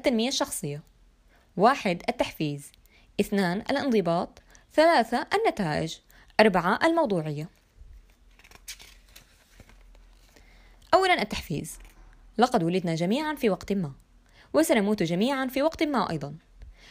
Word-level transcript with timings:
التنمية 0.00 0.28
الشخصية. 0.28 0.82
واحد 1.56 2.02
التحفيز. 2.08 2.72
اثنان 3.20 3.60
الانضباط. 3.70 4.42
ثلاثة 4.74 5.26
النتائج. 5.34 5.96
أربعة 6.40 6.78
الموضوعية. 6.84 7.48
أولا 10.94 11.22
التحفيز. 11.22 11.78
لقد 12.38 12.62
ولدنا 12.62 12.94
جميعا 12.94 13.34
في 13.34 13.50
وقت 13.50 13.72
ما 13.72 13.92
وسنموت 14.52 15.02
جميعا 15.02 15.46
في 15.46 15.62
وقت 15.62 15.82
ما 15.82 16.10
أيضا. 16.10 16.34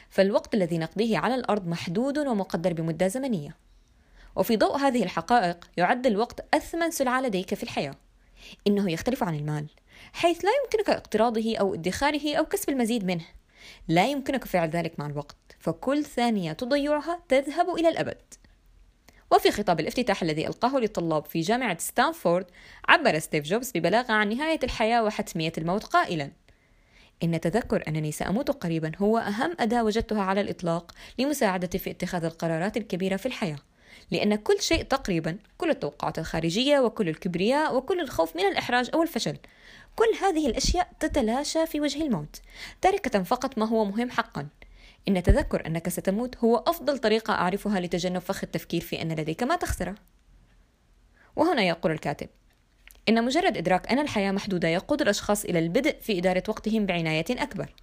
فالوقت 0.09 0.53
الذي 0.53 0.77
نقضيه 0.77 1.17
على 1.17 1.35
الأرض 1.35 1.67
محدود 1.67 2.17
ومقدر 2.17 2.73
بمدة 2.73 3.07
زمنية. 3.07 3.55
وفي 4.35 4.57
ضوء 4.57 4.77
هذه 4.77 5.03
الحقائق 5.03 5.69
يعد 5.77 6.07
الوقت 6.07 6.55
أثمن 6.55 6.91
سلعة 6.91 7.21
لديك 7.21 7.53
في 7.53 7.63
الحياة. 7.63 7.95
إنه 8.67 8.91
يختلف 8.91 9.23
عن 9.23 9.35
المال. 9.35 9.67
حيث 10.13 10.45
لا 10.45 10.51
يمكنك 10.63 10.89
اقتراضه 10.89 11.57
أو 11.57 11.73
ادخاره 11.73 12.35
أو 12.35 12.45
كسب 12.45 12.69
المزيد 12.69 13.05
منه. 13.05 13.25
لا 13.87 14.07
يمكنك 14.07 14.45
فعل 14.45 14.69
ذلك 14.69 14.99
مع 14.99 15.05
الوقت 15.05 15.35
فكل 15.59 16.05
ثانية 16.05 16.53
تضيعها 16.53 17.23
تذهب 17.29 17.69
إلى 17.69 17.89
الأبد. 17.89 18.21
وفي 19.31 19.51
خطاب 19.51 19.79
الافتتاح 19.79 20.21
الذي 20.23 20.47
ألقاه 20.47 20.79
للطلاب 20.79 21.25
في 21.25 21.41
جامعة 21.41 21.77
ستانفورد 21.79 22.45
عبر 22.89 23.19
ستيف 23.19 23.45
جوبز 23.45 23.71
ببلاغة 23.75 24.11
عن 24.11 24.29
نهاية 24.29 24.59
الحياة 24.63 25.03
وحتمية 25.03 25.51
الموت 25.57 25.83
قائلا 25.83 26.31
إن 27.23 27.41
تذكر 27.41 27.83
أنني 27.87 28.11
سأموت 28.11 28.51
قريبا 28.51 28.91
هو 28.97 29.17
أهم 29.17 29.55
أداة 29.59 29.83
وجدتها 29.83 30.21
على 30.21 30.41
الإطلاق 30.41 30.91
لمساعدتي 31.19 31.77
في 31.77 31.91
اتخاذ 31.91 32.23
القرارات 32.23 32.77
الكبيرة 32.77 33.15
في 33.15 33.25
الحياة. 33.25 33.57
لأن 34.11 34.35
كل 34.35 34.61
شيء 34.61 34.83
تقريبا 34.83 35.37
كل 35.57 35.69
التوقعات 35.69 36.19
الخارجية 36.19 36.79
وكل 36.79 37.09
الكبرياء 37.09 37.75
وكل 37.75 37.99
الخوف 37.99 38.35
من 38.35 38.45
الإحراج 38.45 38.89
أو 38.93 39.03
الفشل. 39.03 39.37
كل 39.95 40.11
هذه 40.21 40.47
الأشياء 40.47 40.91
تتلاشى 40.99 41.65
في 41.65 41.81
وجه 41.81 42.01
الموت. 42.01 42.41
تاركة 42.81 43.23
فقط 43.23 43.57
ما 43.57 43.65
هو 43.65 43.85
مهم 43.85 44.09
حقا. 44.09 44.47
إن 45.07 45.23
تذكر 45.23 45.65
أنك 45.67 45.89
ستموت 45.89 46.37
هو 46.37 46.57
أفضل 46.57 46.97
طريقة 46.97 47.33
أعرفها 47.33 47.79
لتجنب 47.79 48.19
فخ 48.19 48.43
التفكير 48.43 48.81
في 48.81 49.01
أن 49.01 49.11
لديك 49.11 49.43
ما 49.43 49.55
تخسره. 49.55 49.95
وهنا 51.35 51.61
يقول 51.61 51.91
الكاتب 51.91 52.29
إن 53.09 53.23
مجرد 53.23 53.57
إدراك 53.57 53.91
أن 53.91 53.99
الحياة 53.99 54.31
محدودة 54.31 54.67
يقود 54.67 55.01
الأشخاص 55.01 55.45
إلى 55.45 55.59
البدء 55.59 55.95
في 56.01 56.19
إدارة 56.19 56.43
وقتهم 56.47 56.85
بعناية 56.85 57.25
أكبر 57.29 57.73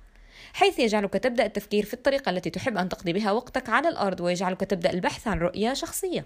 حيث 0.53 0.79
يجعلك 0.79 1.12
تبدأ 1.12 1.47
التفكير 1.47 1.84
في 1.84 1.95
الطريقة 1.95 2.31
التي 2.31 2.51
تحب 2.51 2.77
أن 2.77 2.89
تقضي 2.89 3.12
بها 3.12 3.33
وقتك 3.33 3.69
على 3.69 3.89
الأرض 3.89 4.21
ويجعلك 4.21 4.61
تبدأ 4.61 4.91
البحث 4.91 5.29
عن 5.29 5.39
رؤية 5.39 5.73
شخصية. 5.73 6.25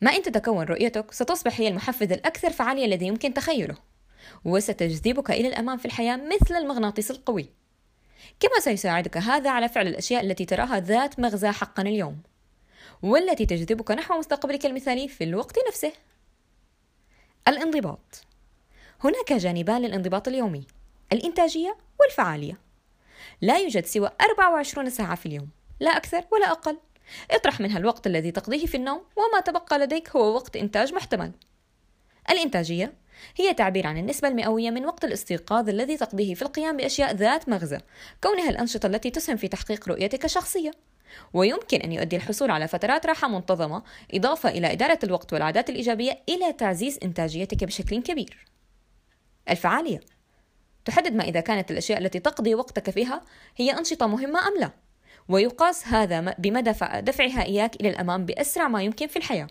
ما 0.00 0.16
إن 0.16 0.22
تتكون 0.22 0.64
رؤيتك 0.64 1.12
ستصبح 1.12 1.60
هي 1.60 1.68
المحفز 1.68 2.12
الأكثر 2.12 2.50
فعالية 2.50 2.84
الذي 2.84 3.06
يمكن 3.06 3.34
تخيله. 3.34 3.76
وستجذبك 4.44 5.30
إلى 5.30 5.48
الأمام 5.48 5.78
في 5.78 5.84
الحياة 5.84 6.16
مثل 6.16 6.56
المغناطيس 6.56 7.10
القوي. 7.10 7.48
كما 8.40 8.60
سيساعدك 8.60 9.16
هذا 9.16 9.50
على 9.50 9.68
فعل 9.68 9.88
الأشياء 9.88 10.24
التي 10.24 10.44
تراها 10.44 10.80
ذات 10.80 11.20
مغزى 11.20 11.50
حقا 11.50 11.82
اليوم. 11.82 12.22
والتي 13.02 13.46
تجذبك 13.46 13.90
نحو 13.90 14.18
مستقبلك 14.18 14.66
المثالي 14.66 15.08
في 15.08 15.24
الوقت 15.24 15.56
نفسه. 15.68 15.92
الانضباط. 17.48 18.24
هناك 19.04 19.32
جانبان 19.32 19.82
للانضباط 19.82 20.28
اليومي 20.28 20.66
الإنتاجية 21.12 21.76
والفعالية. 22.00 22.58
لا 23.40 23.58
يوجد 23.58 23.86
سوى 23.86 24.10
24 24.20 24.90
ساعة 24.90 25.14
في 25.14 25.26
اليوم 25.26 25.48
لا 25.80 25.96
أكثر 25.96 26.24
ولا 26.32 26.50
أقل. 26.50 26.76
اطرح 27.30 27.60
منها 27.60 27.78
الوقت 27.78 28.06
الذي 28.06 28.30
تقضيه 28.30 28.66
في 28.66 28.76
النوم 28.76 29.02
وما 29.16 29.40
تبقى 29.40 29.78
لديك 29.78 30.08
هو 30.16 30.34
وقت 30.34 30.56
إنتاج 30.56 30.94
محتمل. 30.94 31.32
الإنتاجية 32.30 32.92
هي 33.36 33.54
تعبير 33.54 33.86
عن 33.86 33.98
النسبة 33.98 34.28
المئوية 34.28 34.70
من 34.70 34.86
وقت 34.86 35.04
الاستيقاظ 35.04 35.68
الذي 35.68 35.96
تقضيه 35.96 36.34
في 36.34 36.42
القيام 36.42 36.76
بأشياء 36.76 37.14
ذات 37.14 37.48
مغزى 37.48 37.78
كونها 38.22 38.50
الأنشطة 38.50 38.86
التي 38.86 39.10
تسهم 39.10 39.36
في 39.36 39.48
تحقيق 39.48 39.88
رؤيتك 39.88 40.24
الشخصية. 40.24 40.70
ويمكن 41.34 41.80
أن 41.80 41.92
يؤدي 41.92 42.16
الحصول 42.16 42.50
على 42.50 42.68
فترات 42.68 43.06
راحة 43.06 43.28
منتظمة 43.28 43.82
إضافة 44.14 44.48
إلى 44.48 44.72
إدارة 44.72 44.98
الوقت 45.04 45.32
والعادات 45.32 45.70
الإيجابية 45.70 46.22
إلى 46.28 46.52
تعزيز 46.52 46.98
إنتاجيتك 47.02 47.64
بشكل 47.64 48.02
كبير. 48.02 48.46
الفعالية 49.50 50.00
تحدد 50.84 51.14
ما 51.14 51.24
إذا 51.24 51.40
كانت 51.40 51.70
الأشياء 51.70 51.98
التي 51.98 52.18
تقضي 52.18 52.54
وقتك 52.54 52.90
فيها 52.90 53.22
هي 53.56 53.70
أنشطة 53.70 54.06
مهمة 54.06 54.48
أم 54.48 54.60
لا. 54.60 54.70
ويقاس 55.30 55.86
هذا 55.86 56.34
بمدى 56.38 56.70
دفعها 57.00 57.42
إياك 57.42 57.76
إلى 57.76 57.88
الأمام 57.88 58.26
بأسرع 58.26 58.68
ما 58.68 58.82
يمكن 58.82 59.06
في 59.06 59.16
الحياة. 59.16 59.46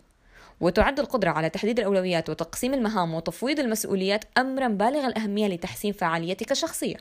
وتعد 0.60 1.00
القدرة 1.00 1.30
على 1.30 1.50
تحديد 1.50 1.78
الأولويات 1.78 2.30
وتقسيم 2.30 2.74
المهام 2.74 3.14
وتفويض 3.14 3.60
المسؤوليات 3.60 4.24
أمرا 4.38 4.68
بالغ 4.68 5.06
الأهمية 5.06 5.46
لتحسين 5.46 5.92
فعاليتك 5.92 6.52
الشخصية. 6.52 6.96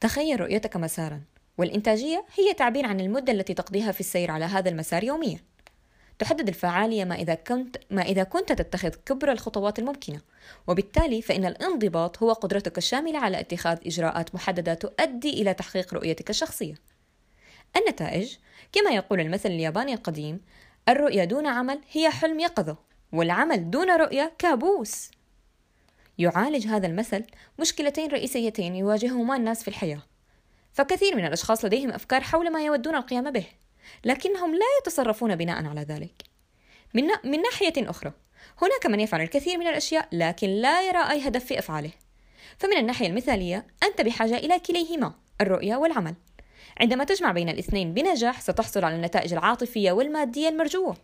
تخيل 0.00 0.40
رؤيتك 0.40 0.76
مسارا 0.76 1.20
والإنتاجية 1.58 2.24
هي 2.38 2.54
تعبير 2.54 2.86
عن 2.86 3.00
المدة 3.00 3.32
التي 3.32 3.54
تقضيها 3.54 3.92
في 3.92 4.00
السير 4.00 4.30
على 4.30 4.44
هذا 4.44 4.68
المسار 4.70 5.04
يوميا. 5.04 5.38
تحدد 6.20 6.48
الفعالية 6.48 7.04
ما 7.04 7.14
إذا 7.14 7.34
كنت 7.34 7.76
ما 7.90 8.02
إذا 8.02 8.22
كنت 8.22 8.52
تتخذ 8.52 8.88
كبر 8.88 9.32
الخطوات 9.32 9.78
الممكنة، 9.78 10.20
وبالتالي 10.66 11.22
فإن 11.22 11.44
الانضباط 11.44 12.22
هو 12.22 12.32
قدرتك 12.32 12.78
الشاملة 12.78 13.18
على 13.18 13.40
اتخاذ 13.40 13.78
إجراءات 13.86 14.34
محددة 14.34 14.74
تؤدي 14.74 15.42
إلى 15.42 15.54
تحقيق 15.54 15.94
رؤيتك 15.94 16.30
الشخصية. 16.30 16.74
النتائج 17.76 18.36
كما 18.72 18.90
يقول 18.90 19.20
المثل 19.20 19.48
الياباني 19.48 19.94
القديم: 19.94 20.40
الرؤية 20.88 21.24
دون 21.24 21.46
عمل 21.46 21.80
هي 21.92 22.10
حلم 22.10 22.40
يقظة، 22.40 22.76
والعمل 23.12 23.70
دون 23.70 23.90
رؤية 23.90 24.32
كابوس. 24.38 25.10
يعالج 26.18 26.66
هذا 26.66 26.86
المثل 26.86 27.24
مشكلتين 27.58 28.10
رئيسيتين 28.10 28.76
يواجههما 28.76 29.36
الناس 29.36 29.62
في 29.62 29.68
الحياة. 29.68 30.02
فكثير 30.72 31.16
من 31.16 31.24
الأشخاص 31.26 31.64
لديهم 31.64 31.90
أفكار 31.90 32.20
حول 32.20 32.52
ما 32.52 32.64
يودون 32.64 32.94
القيام 32.94 33.30
به، 33.30 33.46
لكنهم 34.04 34.54
لا 34.54 34.66
يتصرفون 34.80 35.36
بناء 35.36 35.66
على 35.66 35.80
ذلك. 35.80 36.22
من, 36.94 37.04
من 37.24 37.42
ناحية 37.42 37.90
أخرى 37.90 38.12
هناك 38.62 38.86
من 38.86 39.00
يفعل 39.00 39.20
الكثير 39.20 39.58
من 39.58 39.66
الأشياء 39.66 40.08
لكن 40.12 40.48
لا 40.48 40.88
يرى 40.88 41.10
أي 41.10 41.28
هدف 41.28 41.44
في 41.44 41.58
أفعاله. 41.58 41.90
فمن 42.58 42.76
الناحية 42.76 43.06
المثالية 43.06 43.66
أنت 43.82 44.00
بحاجة 44.00 44.36
إلى 44.36 44.58
كليهما 44.58 45.14
الرؤية 45.40 45.76
والعمل. 45.76 46.14
عندما 46.80 47.04
تجمع 47.04 47.32
بين 47.32 47.48
الاثنين 47.48 47.94
بنجاح 47.94 48.40
ستحصل 48.40 48.84
على 48.84 48.96
النتائج 48.96 49.32
العاطفية 49.32 49.92
والمادية 49.92 50.48
المرجوة. 50.48 50.96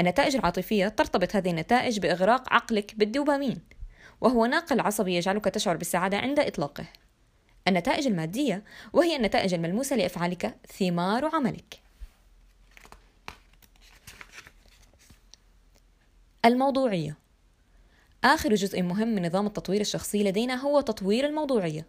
النتائج 0.00 0.36
العاطفية 0.36 0.88
ترتبط 0.88 1.36
هذه 1.36 1.50
النتائج 1.50 1.98
بإغراق 1.98 2.52
عقلك 2.52 2.94
بالدوبامين 2.94 3.60
وهو 4.20 4.46
ناقل 4.46 4.80
عصبي 4.80 5.16
يجعلك 5.16 5.44
تشعر 5.44 5.76
بالسعادة 5.76 6.18
عند 6.18 6.40
إطلاقه. 6.40 6.84
النتائج 7.68 8.06
المادية 8.06 8.64
وهي 8.92 9.16
النتائج 9.16 9.54
الملموسة 9.54 9.96
لأفعالك 9.96 10.56
ثمار 10.78 11.30
عملك. 11.34 11.89
الموضوعية. 16.44 17.16
آخر 18.24 18.54
جزء 18.54 18.82
مهم 18.82 19.08
من 19.08 19.26
نظام 19.26 19.46
التطوير 19.46 19.80
الشخصي 19.80 20.24
لدينا 20.24 20.54
هو 20.54 20.80
تطوير 20.80 21.26
الموضوعية. 21.26 21.86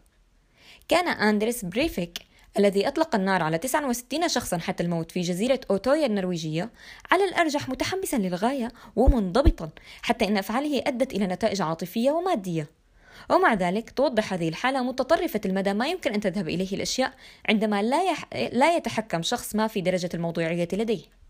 كان 0.87 1.07
أندريس 1.07 1.65
بريفيك 1.65 2.19
الذي 2.59 2.87
أطلق 2.87 3.15
النار 3.15 3.43
على 3.43 3.57
69 3.57 4.27
شخصا 4.27 4.57
حتى 4.57 4.83
الموت 4.83 5.11
في 5.11 5.21
جزيرة 5.21 5.59
أوتويا 5.69 6.05
النرويجية 6.05 6.69
على 7.11 7.23
الأرجح 7.23 7.69
متحمسا 7.69 8.17
للغاية 8.17 8.71
ومنضبطا 8.95 9.69
حتى 10.01 10.27
إن 10.27 10.37
أفعاله 10.37 10.83
أدت 10.87 11.13
إلى 11.13 11.27
نتائج 11.27 11.61
عاطفية 11.61 12.11
ومادية. 12.11 12.67
ومع 13.29 13.53
ذلك 13.53 13.89
توضح 13.89 14.33
هذه 14.33 14.49
الحالة 14.49 14.83
متطرفة 14.83 15.41
المدى 15.45 15.73
ما 15.73 15.87
يمكن 15.87 16.13
أن 16.13 16.19
تذهب 16.19 16.49
إليه 16.49 16.75
الأشياء 16.75 17.13
عندما 17.49 17.81
لا, 17.81 18.03
يح... 18.03 18.25
لا 18.33 18.75
يتحكم 18.75 19.21
شخص 19.21 19.55
ما 19.55 19.67
في 19.67 19.81
درجة 19.81 20.09
الموضوعية 20.13 20.67
لديه. 20.73 21.21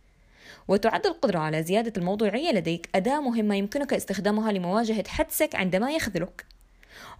وتعد 0.67 1.05
القدرة 1.05 1.39
على 1.39 1.63
زيادة 1.63 1.93
الموضوعية 1.97 2.51
لديك 2.51 2.89
أداة 2.95 3.21
مهمة 3.21 3.55
يمكنك 3.55 3.93
استخدامها 3.93 4.51
لمواجهة 4.51 5.07
حدسك 5.07 5.55
عندما 5.55 5.91
يخذلك. 5.91 6.45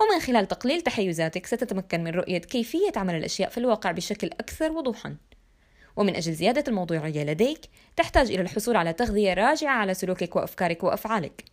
ومن 0.02 0.20
خلال 0.20 0.48
تقليل 0.48 0.82
تحيزاتك 0.82 1.46
ستتمكن 1.46 2.04
من 2.04 2.12
رؤية 2.12 2.38
كيفية 2.38 2.92
عمل 2.96 3.16
الأشياء 3.16 3.50
في 3.50 3.58
الواقع 3.58 3.92
بشكل 3.92 4.28
أكثر 4.28 4.72
وضوحا. 4.72 5.16
ومن 5.96 6.16
أجل 6.16 6.34
زيادة 6.34 6.64
الموضوعية 6.68 7.24
لديك 7.24 7.60
تحتاج 7.96 8.32
إلى 8.32 8.42
الحصول 8.42 8.76
على 8.76 8.94
تغذية 8.94 9.34
راجعة 9.34 9.72
على 9.72 9.94
سلوكك 9.94 10.36
وأفكارك 10.36 10.84
وأفعالك. 10.84 11.44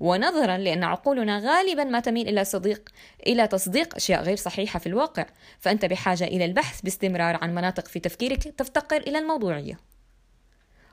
ونظرا 0.00 0.58
لأن 0.58 0.84
عقولنا 0.84 1.38
غالبا 1.38 1.84
ما 1.84 2.00
تميل 2.00 2.28
إلى 2.28 2.44
صديق 2.44 2.88
إلى 3.26 3.46
تصديق 3.46 3.94
أشياء 3.94 4.22
غير 4.22 4.36
صحيحة 4.36 4.78
في 4.78 4.86
الواقع. 4.86 5.26
فأنت 5.58 5.84
بحاجة 5.84 6.24
إلى 6.24 6.44
البحث 6.44 6.80
باستمرار 6.80 7.38
عن 7.42 7.54
مناطق 7.54 7.88
في 7.88 8.00
تفكيرك 8.00 8.42
تفتقر 8.42 8.96
إلى 8.96 9.18
الموضوعية. 9.18 9.89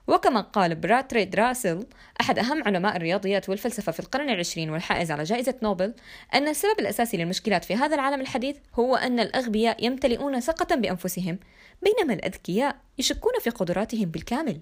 وكما 0.07 0.41
قال 0.41 0.75
براتريد 0.75 1.35
راسل 1.35 1.85
أحد 2.21 2.39
أهم 2.39 2.63
علماء 2.63 2.95
الرياضيات 2.95 3.49
والفلسفة 3.49 3.91
في 3.91 3.99
القرن 3.99 4.29
العشرين 4.29 4.69
والحائز 4.69 5.11
على 5.11 5.23
جائزة 5.23 5.55
نوبل 5.63 5.93
أن 6.33 6.47
السبب 6.47 6.79
الأساسي 6.79 7.17
للمشكلات 7.17 7.65
في 7.65 7.75
هذا 7.75 7.95
العالم 7.95 8.21
الحديث 8.21 8.57
هو 8.75 8.95
أن 8.95 9.19
الأغبياء 9.19 9.85
يمتلئون 9.85 10.39
ثقة 10.39 10.75
بأنفسهم 10.75 11.39
بينما 11.81 12.13
الأذكياء 12.13 12.75
يشكون 12.97 13.33
في 13.41 13.49
قدراتهم 13.49 14.05
بالكامل. 14.05 14.59